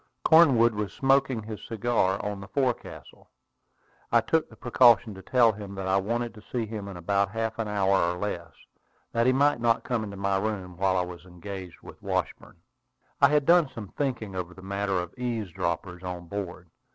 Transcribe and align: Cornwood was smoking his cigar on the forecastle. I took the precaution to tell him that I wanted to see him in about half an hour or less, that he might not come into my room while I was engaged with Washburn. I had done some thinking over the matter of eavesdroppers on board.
Cornwood 0.25 0.73
was 0.73 0.91
smoking 0.93 1.43
his 1.43 1.63
cigar 1.63 2.19
on 2.25 2.41
the 2.41 2.47
forecastle. 2.47 3.29
I 4.11 4.19
took 4.19 4.49
the 4.49 4.55
precaution 4.55 5.13
to 5.13 5.21
tell 5.21 5.51
him 5.51 5.75
that 5.75 5.87
I 5.87 5.97
wanted 5.97 6.33
to 6.33 6.41
see 6.51 6.65
him 6.65 6.87
in 6.87 6.97
about 6.97 7.29
half 7.29 7.59
an 7.59 7.67
hour 7.67 8.09
or 8.11 8.17
less, 8.17 8.51
that 9.11 9.27
he 9.27 9.31
might 9.31 9.61
not 9.61 9.83
come 9.83 10.03
into 10.03 10.17
my 10.17 10.39
room 10.39 10.75
while 10.75 10.97
I 10.97 11.03
was 11.05 11.23
engaged 11.25 11.83
with 11.83 12.01
Washburn. 12.01 12.57
I 13.21 13.27
had 13.29 13.45
done 13.45 13.69
some 13.69 13.89
thinking 13.89 14.35
over 14.35 14.55
the 14.55 14.63
matter 14.63 14.97
of 14.99 15.13
eavesdroppers 15.19 16.01
on 16.01 16.25
board. 16.25 16.71